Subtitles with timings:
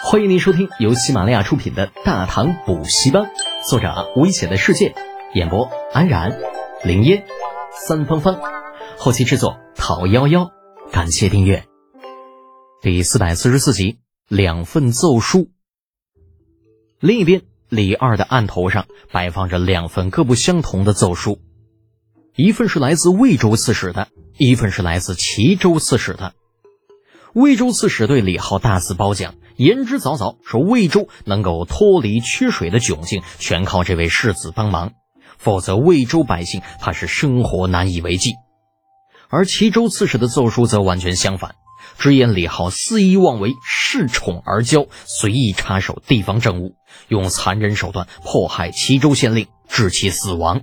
[0.00, 3.24] 欢迎您收听由喜马拉雅出品的《大唐补习班》，
[3.68, 4.94] 作者危险的世界，
[5.34, 6.38] 演播安然、
[6.84, 7.24] 林烟、
[7.72, 8.40] 三芳芳，
[8.96, 10.50] 后期制作陶幺幺。
[10.92, 11.64] 感谢订阅。
[12.80, 13.98] 第四百四十四集，
[14.28, 15.50] 两份奏书。
[17.00, 21.40] 另一边，李二的案头上摆放着两份各不相同的奏书，
[22.36, 26.34] 一份是来自魏州刺史的，一份是来自齐州刺史的。
[27.34, 34.92] 魏州刺史对李浩大肆褒奖，言之凿凿，说魏州能够脱离缺水的窘境，全靠这位世子帮忙，
[35.36, 38.34] 否则魏州百姓怕是生活难以为继。
[39.28, 41.56] 而齐州刺史的奏书则完全相反，
[41.98, 46.76] 直言李浩肆意妄为，恃宠而骄，随意插手地方政务，
[47.08, 50.62] 用残忍手段迫害齐州县令，致其死亡。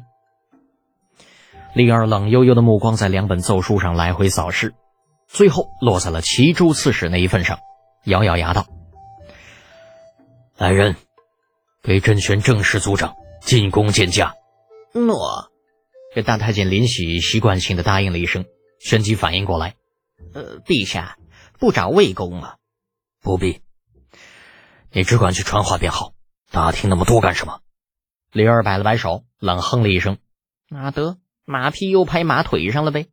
[1.73, 4.73] 李二冷悠悠的目光在两本奏书上来回扫视。
[5.27, 7.59] 最后落在了齐州刺史那一份上，
[8.05, 8.65] 咬咬牙道
[10.57, 10.95] ：“来人，
[11.83, 14.33] 给甄玄正式族长进宫见驾。”
[14.93, 15.51] 诺。
[16.13, 18.45] 这大太监林喜习惯性的答应了一声，
[18.79, 19.75] 旋即反应过来
[20.33, 21.17] ：“呃，陛下
[21.59, 22.55] 不找魏公吗？
[23.21, 23.59] 不必，
[24.93, 26.13] 你只管去传话便好。
[26.51, 27.59] 打听那么多干什么？”
[28.31, 30.17] 李二摆了摆手，冷哼了一声
[30.71, 33.07] ：“那得，马屁又拍马腿上了呗。”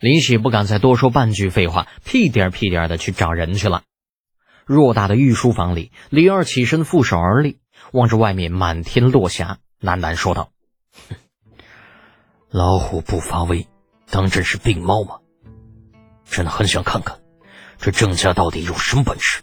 [0.00, 3.82] 林喜不敢再多说半句废话，屁颠屁颠的去找人去了。
[4.70, 7.58] 偌大的御书房里，李二起身负手而立，
[7.92, 10.52] 望着外面满天落霞，喃喃说道：“，
[12.50, 13.66] 老虎不发威，
[14.08, 15.18] 当真是病猫吗？
[16.24, 17.18] 真的很想看看，
[17.78, 19.42] 这郑家到底有什么本事，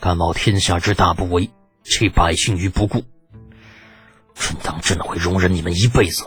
[0.00, 1.50] 敢冒天下之大不韪，
[1.84, 3.04] 弃百姓于不顾。
[4.34, 6.24] 朕当真会容忍你们一辈子？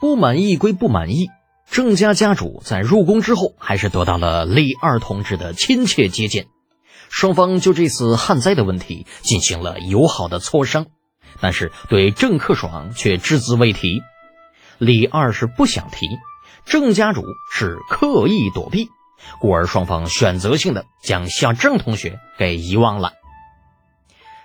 [0.00, 1.28] 不满意归不满意。”
[1.70, 6.48] 郑家家主在入宫之后，还是得到了李二同志的亲切接见，
[7.08, 10.86] 双方就这次旱灾的问题进行了友好的磋商，
[11.40, 14.02] 但是对郑克爽却只字未提。
[14.78, 16.08] 李二是不想提，
[16.66, 17.22] 郑家主
[17.54, 18.88] 是刻意躲避，
[19.40, 23.12] 故而双方选择性的将小郑同学给遗忘了。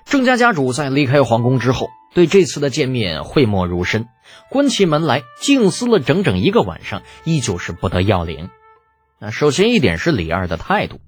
[0.06, 1.88] 郑家家主在离开皇宫之后。
[2.16, 4.08] 对这次的见面讳莫如深，
[4.50, 8.50] 关起门来静思了整整一个晚上，依旧是不得要领。
[9.20, 11.02] 那首先一点是李二的态度。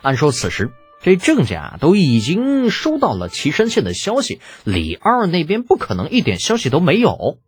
[0.00, 0.70] 按说此时
[1.02, 7.38] 这郑家都已经收到了岐山县的消息，李二那边不可能一点消息都没有。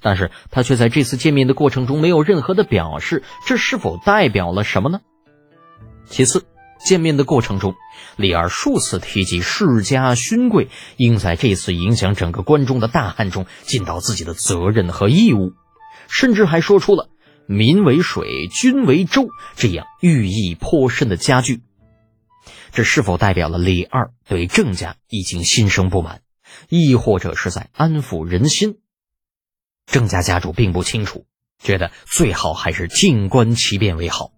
[0.00, 5.00] 但是他却在这次见面的过程中没有任何的表示，这是否代表了什么呢？
[6.06, 6.46] 其次。
[6.84, 7.74] 见面的过程中，
[8.16, 15.52] 李二数次提及世家勋贵应在这次影响整个关中的大旱中尽到自己的责任和义务，
[16.08, 17.08] 甚至还说出了
[17.46, 21.62] “民为水，君为舟”这样寓意颇深的佳句。
[22.72, 26.22] 这是否代表了李二对郑家已经心生不满，
[26.68, 28.78] 亦或者是在安抚人心？
[29.86, 31.26] 郑家家主并不清楚，
[31.62, 34.30] 觉得最好还是静观其变为好。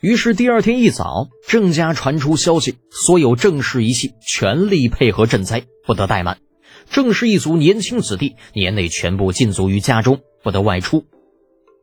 [0.00, 6.38] 于是第二天一早，郑家传出消息，所有郑氏一系全力配合赈灾，不得怠慢。
[6.88, 11.04] 郑氏一族年轻子弟年内全部禁足于家中，不得外出。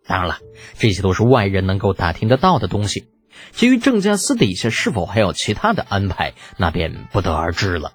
[0.07, 0.37] 当然了，
[0.77, 3.09] 这些都是外人能够打听得到的东西。
[3.51, 7.91] 至于郑家私底下是否还有其他的安排，那便不得而知了。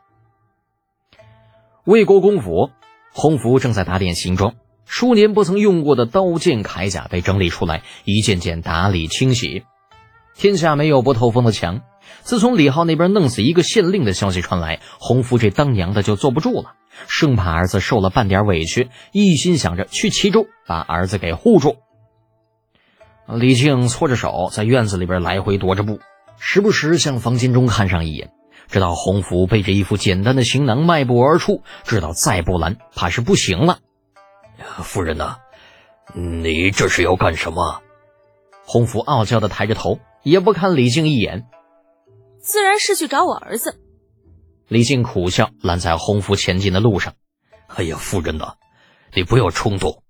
[1.85, 2.69] 魏国公府，
[3.15, 4.55] 洪福正在打点行装，
[4.85, 9.63] 数年不曾用过的刀剑铠甲被整理出来，一件件打理清洗。
[10.41, 11.83] 天下没有不透风的墙。
[12.23, 21.77] 自从李浩那边弄死一个县令的消息传来，洪福这当娘的就坐不住了，生怕儿子受了半点委屈，一心想着去齐州把儿子给护住。
[23.27, 26.01] 李靖搓着手在院子里边来回踱着步，
[26.39, 28.31] 时不时向房间中看上一眼，
[28.69, 33.81] 直到洪福背着一副简单的行囊迈步而出，知道再不拦怕是不行了。
[34.83, 35.37] 夫人呐，
[36.15, 37.83] 你这是要干什么？
[38.65, 39.99] 洪福傲娇的抬着头。
[40.23, 41.47] 也不看李靖一眼，
[42.39, 43.81] 自然是去找我儿子。
[44.69, 47.15] 李靖苦笑，拦在洪福前进的路上。
[47.69, 48.55] 哎呀，夫人呐，
[49.15, 50.03] 你不要冲动。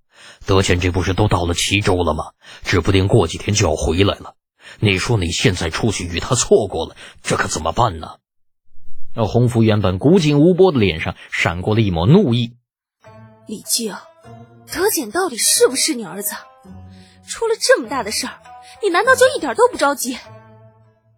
[0.46, 2.32] 德简这不是都到了齐州了吗？
[2.62, 4.35] 指不定过几天就要回来了。
[4.81, 8.17] 你说你现在出去与他错过了，这可怎么办呢？
[9.14, 12.55] 那洪福原本古井无波的脸上闪过了一抹怒意。
[13.46, 13.94] 李靖，
[14.73, 16.35] 德简到底是不是你儿子？
[17.26, 18.35] 出了这么大的事儿。
[18.82, 20.17] 你难道就一点都不着急？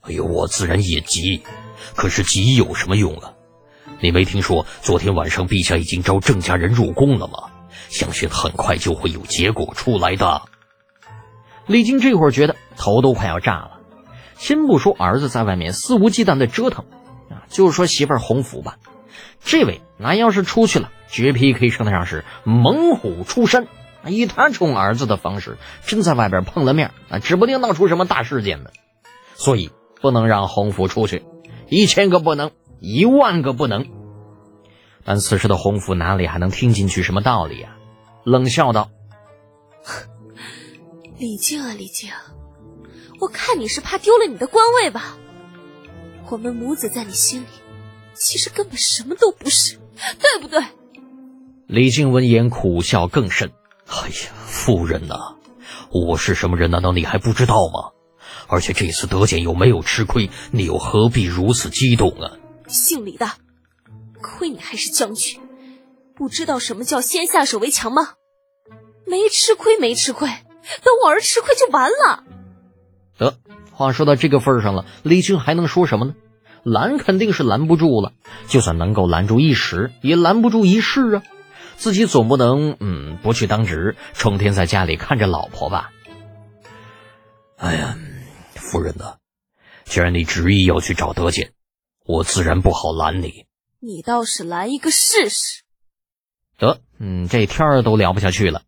[0.02, 1.42] 哎呦，我自然也急，
[1.94, 3.34] 可是急有什么用啊？
[4.00, 7.50] 你没听说昨天晚上陛下已经召郑家人入宫了吗？
[7.88, 10.42] 相信很快就会有结果出来的。
[11.66, 13.80] 李靖这会儿觉得头都快要炸了，
[14.36, 16.86] 先不说儿子在外面肆无忌惮的折腾，
[17.30, 18.78] 啊，就说媳妇儿洪福吧，
[19.44, 23.68] 这位那要是出去了，绝皮可以称得上是猛虎出山。
[24.08, 28.70] 以他宠儿子的方式，真在外边碰了面，啊，指不定闹出什么大事件呢。
[29.34, 29.70] 所以
[30.00, 31.24] 不能让洪福出去，
[31.68, 32.50] 一千个不能，
[32.80, 33.86] 一万个不能。
[35.04, 37.76] 但此时的洪福哪里还能听进去什么道理啊？
[38.24, 38.90] 冷笑道
[41.18, 42.10] ：“李靖啊，李靖，
[43.20, 45.16] 我看你是怕丢了你的官位吧？
[46.30, 47.46] 我们母子在你心里，
[48.14, 49.76] 其实根本什么都不是，
[50.20, 50.62] 对不对？”
[51.66, 53.50] 李靖闻言苦笑更甚。
[53.92, 54.14] 哎呀，
[54.46, 55.36] 夫人呐，
[55.90, 56.70] 我是什么人？
[56.70, 57.90] 难道你还不知道吗？
[58.48, 62.32] 而且这次得见又没有吃亏，你又何必如此激动啊？
[62.68, 63.28] 姓李的，
[64.22, 65.40] 亏你还是将军，
[66.16, 68.14] 不知道什么叫先下手为强吗？
[69.06, 72.24] 没吃亏，没吃亏，等我儿吃亏就完了。
[73.18, 73.38] 得，
[73.72, 76.14] 话说到这个份上了，李军还能说什么呢？
[76.64, 78.12] 拦肯定是拦不住了，
[78.48, 81.22] 就算能够拦住一时，也拦不住一世啊。
[81.76, 85.90] 自己总不能嗯不去当值，成天在家里看着老婆吧？
[87.56, 87.96] 哎呀，
[88.54, 89.16] 夫人呐，
[89.84, 91.52] 既然你执意要去找德简，
[92.04, 93.46] 我自然不好拦你。
[93.80, 95.62] 你倒是拦一个试试。
[96.58, 98.62] 得，嗯，这天儿都聊不下去了。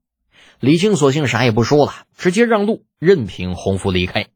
[0.60, 4.28] 李靖索性啥也不说了，直接让路，任凭洪福离开。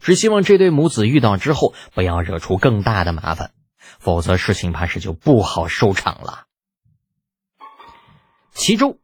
[0.00, 3.52] 只希望这对母子遇到之后，不要惹出更大的麻烦，
[3.98, 6.44] 否则事情怕是就不好收场了。
[8.54, 8.98] 齐州，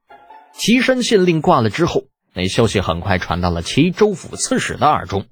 [0.52, 2.04] 岐山县令挂了之后，
[2.34, 5.26] 那消息很快传到了齐州府刺史的耳中。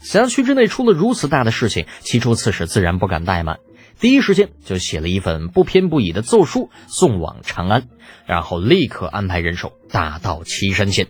[0.00, 3.58] 辖区之内出了如此大的事情，齐州刺史自然不敢怠慢，
[3.98, 7.88] 第一时间就写了一份不偏不倚的奏书送往长安，
[8.26, 11.08] 然后立刻安排人手打到岐山县。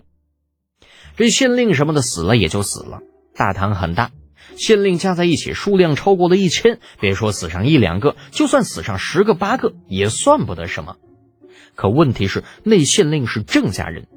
[1.15, 3.01] 这县令什么的死了也就死了，
[3.35, 4.09] 大唐很大，
[4.57, 10.97] 县令加在一起数量超过了一千，别说死上一两个，就算死上十个八个，也算不得什么。
[11.75, 14.07] 可问题是，内县令是郑家人，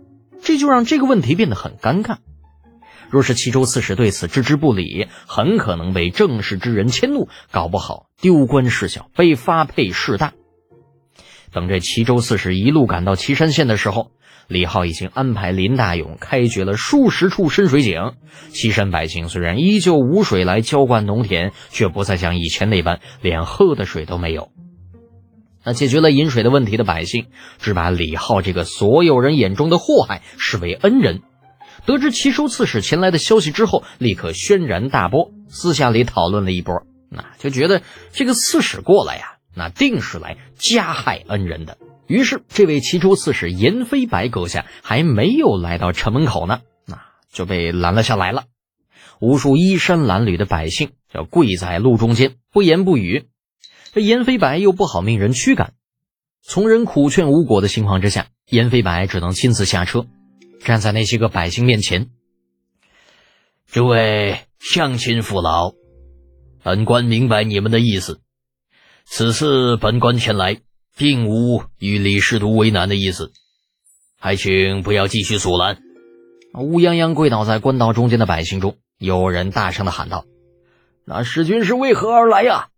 [0.42, 2.18] 这就让这个问题变得很尴尬。
[3.08, 10.32] 若是齐州刺史对此置之不理，很可能被郑氏之人迁怒，搞不好丢官事小，被发配事大。
[11.52, 14.10] 等这齐州刺史一路赶到岐山县的时候，
[14.48, 18.12] 李浩已经安排林大勇开掘了数十处深水井。
[18.50, 24.50] 岐山百姓虽然依旧无水来浇灌农田，却不再像以前那般连喝的水都没有。
[25.66, 27.26] 那解决了饮水的问题的百姓，
[27.58, 31.22] 只把李浩这个所有人眼中的祸害视为恩人。
[31.84, 37.82] 得知齐州刺史前来的消息之后，立刻轩然大波，私下里讨论了一波，那就觉得
[38.12, 41.78] 这个刺史过来呀，那定是来加害恩人的。
[42.06, 47.00] 于是，这位齐州刺史严飞白阁下还没有来到城门口呢，那
[47.32, 48.44] 就被拦了下来了。
[49.20, 53.26] 无数衣衫褴褛的百姓要跪在路中间，不言不语。
[53.96, 55.72] 这严飞白又不好命人驱赶，
[56.42, 60.04] 从人苦劝无果的情况之下，严飞白只能亲自下车，
[60.60, 62.10] 站在那些个百姓面前。
[63.66, 65.72] 诸位乡亲父老，
[66.62, 68.20] 本官明白你们的意思。
[69.06, 70.60] 此次本官前来，
[70.94, 73.32] 并无与李师徒为难的意思，
[74.20, 75.78] 还请不要继续阻拦。
[76.52, 80.26] 乌泱泱跪倒在官道中间的百姓中，有人大声的喊道
[81.06, 82.68] ：“那使君是为何而来呀？”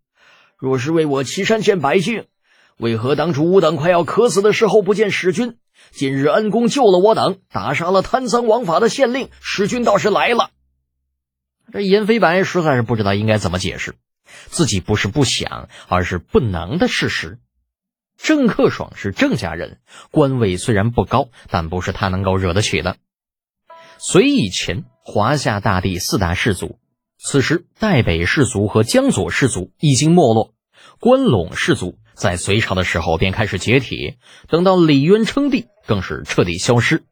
[0.59, 2.27] 若是为我岐山县百姓，
[2.79, 5.57] 为何当初吾等快要渴死的时候不见使君？
[5.93, 10.51] 今日恩公救了我等，打杀了贪赃枉法的县令，使君倒是来了。
[11.73, 13.95] 这严飞白实在是不知道应该怎么解释，
[14.47, 17.39] 自己不是不想，而是不能的事实。
[18.17, 19.79] 郑克爽是郑家人，
[20.11, 22.97] 官位虽然不高，但不是他能够惹得起的。
[23.99, 26.81] 隋以前，华夏大地四大氏族。
[27.21, 30.55] 此时，代北氏族和江左氏族已经没落，
[31.01, 34.17] 关陇氏族在隋朝的时候便开始解体，
[34.49, 37.05] 等到李渊称帝，更是彻底消失。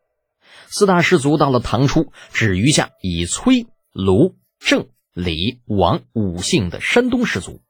[0.68, 7.60] 四大氏族到了唐初，只余下以崔、卢、郑、李、王五姓的山东氏族。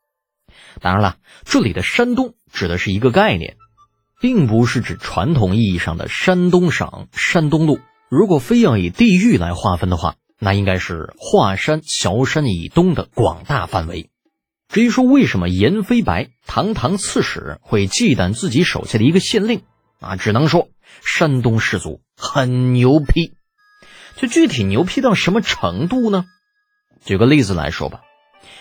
[0.80, 3.56] 当然了，这里的山东指的是一个概念，
[4.20, 7.78] 并不是指传统意义上的山东省山东路。
[8.10, 14.10] 如果非要以地域来划分的话，那应该是华山、崤山以东的广大范围。
[14.68, 19.62] 至于说为什么严飞白堂堂刺史会忌惮自己手下的一个县令
[20.00, 20.68] 啊，只能说
[21.04, 23.32] 山东士族很牛批。
[24.16, 26.24] 就具体牛批到什么程度呢？
[27.04, 28.00] 举个例子来说吧，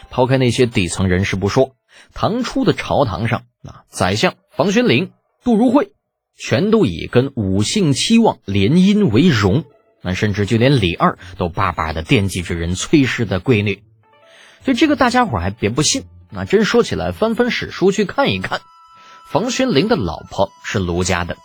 [0.10, 1.76] 抛开那些底层人士不说，
[2.14, 5.12] 唐初的朝堂上啊，宰相房玄龄、
[5.44, 5.94] 杜如晦，
[6.38, 9.66] 全都以跟五姓七望联姻为荣。
[10.06, 13.82] 那甚至就连李二都巴巴的惦记着人崔氏的闺女，
[14.64, 18.62] 就这个大家伙还别不信，那真说起来，翻翻史书去看一看，
[19.28, 21.38] 房玄龄的老婆是卢家的，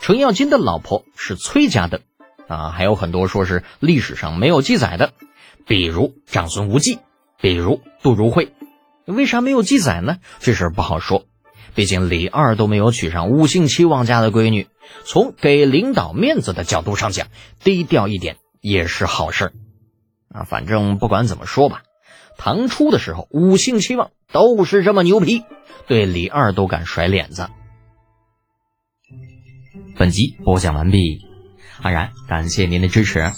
[0.00, 2.00] 程咬金的老婆是崔家的，
[2.48, 5.12] 啊，还有很多说是历史上没有记载的，
[5.64, 6.98] 比如长孙无忌，
[7.40, 8.52] 比如杜如晦，
[9.04, 10.16] 为啥没有记载呢？
[10.40, 11.24] 这事不好说。
[11.74, 14.66] 毕竟李二都没有娶上五姓齐王家的闺女，
[15.04, 17.28] 从给领导面子的角度上讲，
[17.62, 19.52] 低调一点也是好事儿。
[20.28, 21.82] 啊，反正不管怎么说吧，
[22.38, 25.44] 唐初的时候五姓七望都是这么牛皮，
[25.86, 27.48] 对李二都敢甩脸子。
[29.96, 31.20] 本集播讲完毕，
[31.82, 33.30] 安然感谢您的支持。